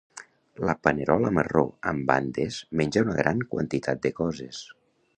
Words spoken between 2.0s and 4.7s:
bandes menja una gran quantitat de coses.